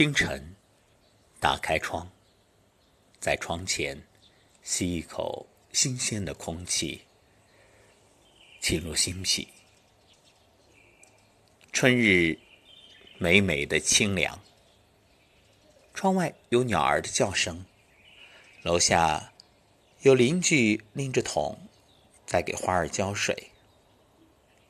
[0.00, 0.56] 清晨，
[1.38, 2.10] 打开窗，
[3.20, 4.02] 在窗前
[4.62, 7.02] 吸一口新鲜的空气，
[8.62, 9.46] 沁入心脾。
[11.70, 12.38] 春日
[13.18, 14.40] 美美的清凉，
[15.92, 17.66] 窗外有鸟儿的叫声，
[18.62, 19.34] 楼下
[20.00, 21.68] 有邻居拎着桶
[22.24, 23.50] 在给花儿浇水，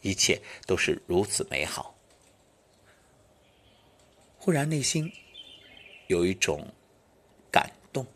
[0.00, 1.94] 一切都是如此美好。
[4.43, 5.12] 忽然内心
[6.07, 6.67] 有一种
[7.53, 8.07] 感动。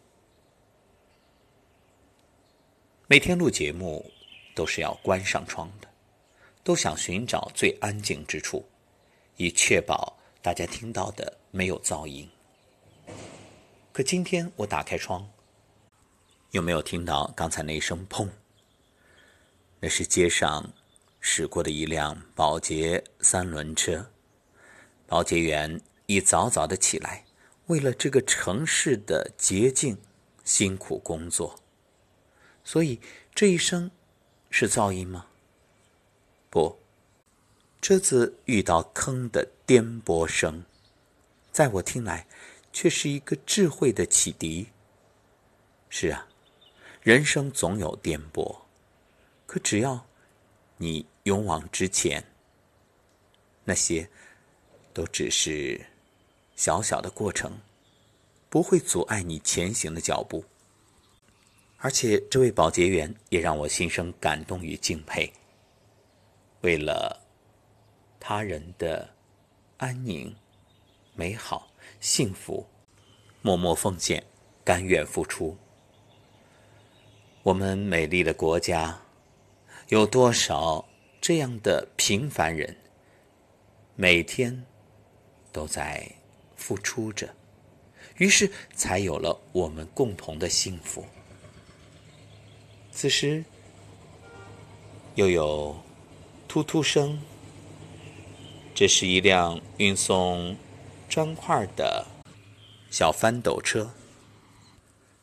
[3.06, 4.10] 每天录节目
[4.54, 5.88] 都是要关上窗的，
[6.62, 8.64] 都想寻找最安静之处，
[9.36, 12.26] 以确保大家听到的没有噪音。
[13.92, 15.30] 可今天我打开窗，
[16.52, 18.26] 有没有听到刚才那一声“砰”？
[19.78, 20.72] 那是街上
[21.20, 24.10] 驶过的一辆保洁三轮车，
[25.06, 25.78] 保洁员。
[26.06, 27.24] 一早早的起来，
[27.66, 29.96] 为了这个城市的洁净，
[30.44, 31.58] 辛苦工作。
[32.62, 33.00] 所以
[33.34, 33.90] 这一声
[34.50, 35.26] 是噪音吗？
[36.50, 36.78] 不，
[37.80, 40.64] 车子遇到坑的颠簸声，
[41.50, 42.26] 在我听来，
[42.70, 44.68] 却是一个智慧的启迪。
[45.88, 46.28] 是啊，
[47.02, 48.58] 人生总有颠簸，
[49.46, 50.06] 可只要
[50.76, 52.22] 你勇往直前，
[53.64, 54.10] 那些
[54.92, 55.80] 都只是。
[56.56, 57.58] 小小的过程，
[58.48, 60.44] 不会阻碍你前行的脚步。
[61.78, 65.30] 而且，这位保洁员也让我心生感动与敬佩。
[66.62, 67.20] 为了
[68.18, 69.06] 他人的
[69.76, 70.34] 安宁、
[71.14, 72.66] 美好、幸福，
[73.42, 74.24] 默默奉献，
[74.64, 75.56] 甘愿付出。
[77.42, 79.02] 我们美丽的国家，
[79.88, 80.88] 有多少
[81.20, 82.74] 这样的平凡人，
[83.94, 84.64] 每天
[85.52, 86.10] 都在。
[86.64, 87.28] 付出着，
[88.16, 91.04] 于是才有了我们共同的幸福。
[92.90, 93.44] 此时，
[95.14, 95.78] 又有
[96.48, 97.20] 突突声，
[98.74, 100.56] 这是一辆运送
[101.06, 102.06] 砖块的
[102.90, 103.92] 小翻斗车。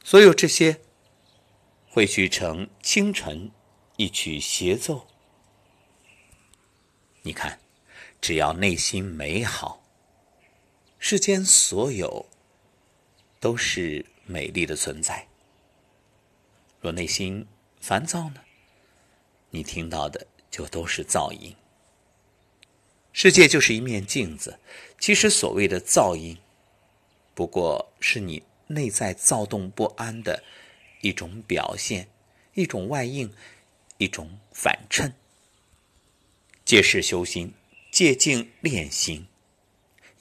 [0.03, 0.79] 所有这些
[1.89, 3.49] 汇聚成清晨
[3.97, 5.07] 一曲协奏。
[7.23, 7.59] 你看，
[8.21, 9.80] 只要内心美好。
[11.03, 12.27] 世间所有
[13.39, 15.27] 都是美丽的存在。
[16.79, 17.47] 若内心
[17.81, 18.41] 烦躁呢？
[19.49, 21.55] 你听到的就都是噪音。
[23.11, 24.59] 世界就是一面镜子，
[24.99, 26.37] 其实所谓的噪音，
[27.33, 30.43] 不过是你内在躁动不安的
[31.01, 32.09] 一种表现，
[32.53, 33.33] 一种外应，
[33.97, 35.15] 一种反衬。
[36.63, 37.55] 借势修心，
[37.91, 39.25] 借境练心。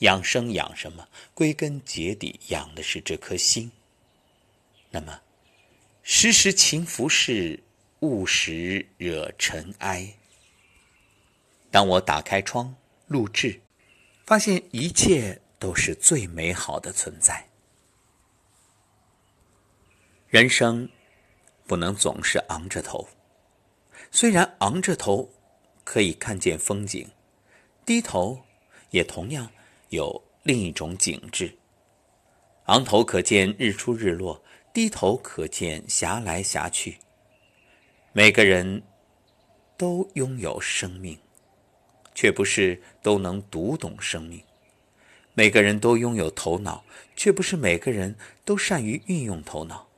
[0.00, 1.08] 养生养什么？
[1.34, 3.70] 归根结底，养的是这颗心。
[4.90, 5.20] 那么，
[6.02, 7.60] 时时勤拂拭，
[8.00, 10.14] 勿使惹尘埃。
[11.70, 12.74] 当我打开窗
[13.06, 13.60] 录制，
[14.26, 17.46] 发现一切都是最美好的存在。
[20.28, 20.88] 人生
[21.66, 23.08] 不能总是昂着头，
[24.10, 25.30] 虽然昂着头
[25.84, 27.10] 可以看见风景，
[27.84, 28.42] 低头
[28.90, 29.52] 也同样。
[29.90, 31.58] 有另一种景致，
[32.66, 34.40] 昂头可见日出日落，
[34.72, 36.98] 低头可见霞来霞去。
[38.12, 38.82] 每个人
[39.76, 41.18] 都拥有生命，
[42.14, 44.40] 却不是都能读懂生命；
[45.34, 46.84] 每个人都拥有头脑，
[47.16, 49.88] 却不是每个人都善于运用头脑。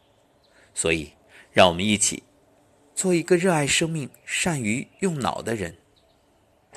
[0.74, 1.12] 所以，
[1.52, 2.22] 让我们一起
[2.94, 5.76] 做一个热爱生命、善于用脑的人，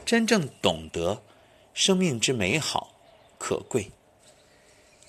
[0.03, 1.23] 真正懂得
[1.73, 2.94] 生命之美好。
[3.47, 3.91] 可贵，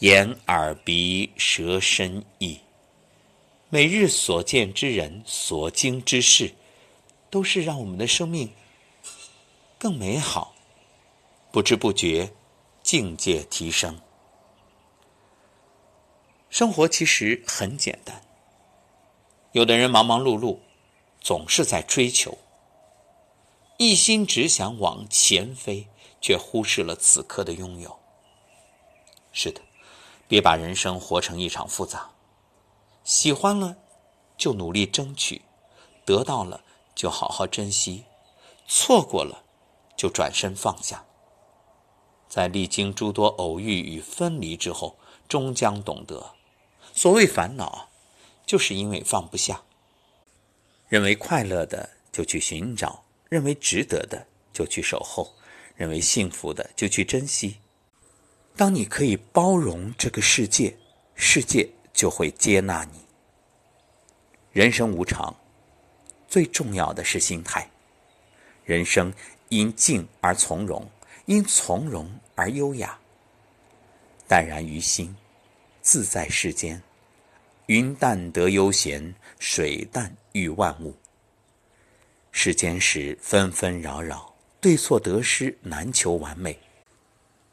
[0.01, 2.61] 眼耳鼻舌身意，
[3.71, 6.55] 每日所见之人、所经之事，
[7.31, 8.53] 都是让我们的生命
[9.79, 10.55] 更美好。
[11.51, 12.31] 不知不觉，
[12.83, 13.99] 境界提升。
[16.51, 18.21] 生活其实很简单。
[19.53, 20.59] 有的人忙忙碌碌，
[21.23, 22.37] 总是在追求，
[23.79, 25.89] 一心只想往前飞，
[26.21, 27.99] 却忽视了此刻的拥有。
[29.39, 29.61] 是的，
[30.27, 32.11] 别把人生活成一场复杂。
[33.05, 33.77] 喜欢了，
[34.39, 35.43] 就努力争取；
[36.07, 38.05] 得到了，就好好珍惜；
[38.67, 39.45] 错过了，
[39.95, 41.05] 就转身放下。
[42.31, 44.97] 在历经诸多偶遇与分离之后，
[45.29, 46.33] 终将懂得，
[46.95, 47.91] 所谓烦恼，
[48.47, 49.63] 就是因为放不下。
[50.89, 55.35] 认为快乐的就去寻找，认为值得的就去守候，
[55.75, 57.59] 认为幸福的就去珍惜。
[58.57, 60.75] 当你可以包容这个世界，
[61.15, 63.01] 世界就会接纳你。
[64.51, 65.37] 人生无常，
[66.27, 67.71] 最重要的是心态。
[68.65, 69.13] 人生
[69.51, 70.89] 因静而从容，
[71.27, 72.99] 因从容而优雅。
[74.27, 75.15] 淡然于心，
[75.83, 76.83] 自在世间。
[77.67, 80.95] 云淡得悠闲，水淡育万物。
[82.33, 86.59] 世间事纷纷扰扰，对错得失难求完美。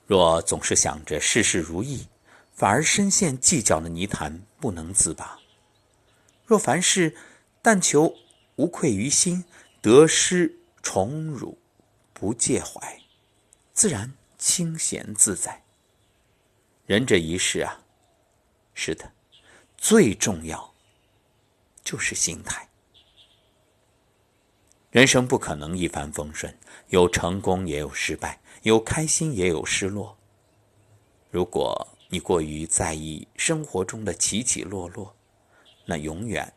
[0.05, 2.07] 若总是想着事事如意，
[2.53, 5.39] 反而深陷计较的泥潭不能自拔；
[6.45, 7.15] 若凡事
[7.61, 8.13] 但求
[8.57, 9.45] 无愧于心，
[9.81, 11.57] 得失宠辱
[12.13, 12.99] 不介怀，
[13.73, 15.63] 自然清闲自在。
[16.85, 17.79] 人这一世啊，
[18.73, 19.13] 是的，
[19.77, 20.73] 最重要
[21.81, 22.69] 就是心态。
[24.91, 26.55] 人生不可能一帆风顺，
[26.89, 30.17] 有成功也有失败，有开心也有失落。
[31.29, 35.15] 如果你过于在意生活中的起起落落，
[35.85, 36.51] 那永远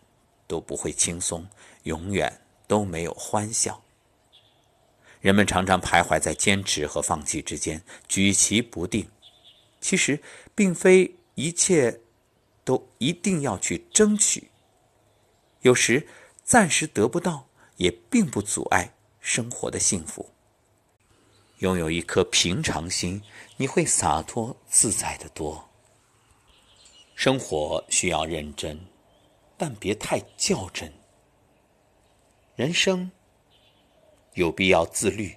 [0.47, 1.47] 都不会轻松，
[1.85, 3.82] 永远都没有欢笑。
[5.20, 9.09] 人们常常徘徊在坚持和放弃之间，举棋不定。
[9.81, 10.20] 其实，
[10.55, 12.00] 并非一切
[12.64, 14.50] 都一定要去争取，
[15.61, 16.09] 有时
[16.43, 17.47] 暂时得不到。
[17.79, 20.31] 也并不阻碍生活的幸福。
[21.58, 23.23] 拥有一颗平常心，
[23.56, 25.70] 你会洒脱自在的多。
[27.14, 28.79] 生活需要认真，
[29.56, 30.93] 但别太较真。
[32.56, 33.11] 人生
[34.35, 35.35] 有必要自律，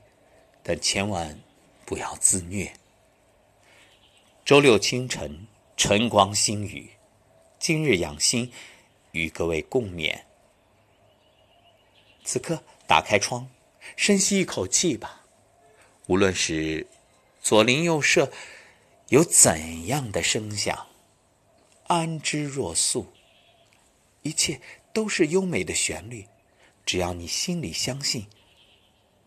[0.62, 1.40] 但千万
[1.86, 2.74] 不要自虐。
[4.44, 6.92] 周六清晨，晨光新语，
[7.60, 8.52] 今日养心，
[9.12, 10.24] 与各位共勉。
[12.26, 13.50] 此刻，打开窗，
[13.96, 15.19] 深吸一口气吧。
[16.10, 16.88] 无论是
[17.40, 18.32] 左邻右舍
[19.10, 20.88] 有怎样的声响，
[21.86, 23.14] 安之若素，
[24.24, 24.60] 一切
[24.92, 26.26] 都是优美的旋律。
[26.84, 28.26] 只要你心里相信，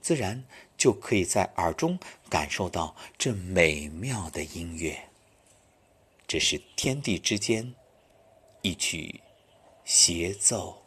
[0.00, 0.42] 自然
[0.76, 5.08] 就可以在耳中感受到这美妙的音乐。
[6.26, 7.76] 这是天地之间
[8.62, 9.20] 一曲
[9.84, 10.81] 协奏。